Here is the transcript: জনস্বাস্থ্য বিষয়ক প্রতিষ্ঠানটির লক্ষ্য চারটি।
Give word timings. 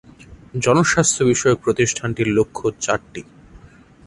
জনস্বাস্থ্য 0.65 1.21
বিষয়ক 1.23 1.57
প্রতিষ্ঠানটির 1.65 2.29
লক্ষ্য 2.37 2.65
চারটি। 2.79 3.21